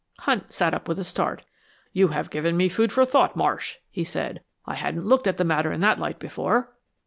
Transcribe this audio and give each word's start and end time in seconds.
Hunt 0.21 0.51
sat 0.51 0.73
up 0.73 0.87
with 0.87 0.97
a 0.97 1.03
start. 1.03 1.45
"You 1.93 2.07
have 2.07 2.31
given 2.31 2.57
me 2.57 2.69
food 2.69 2.91
for 2.91 3.05
thought, 3.05 3.35
Marsh," 3.35 3.77
he 3.91 4.03
said. 4.03 4.41
"I 4.65 4.73
hadn't 4.73 5.05
looked 5.05 5.27
at 5.27 5.37
the 5.37 5.43
matter 5.43 5.71
in 5.71 5.81
that 5.81 5.99
light 5.99 6.17
before." 6.17 6.73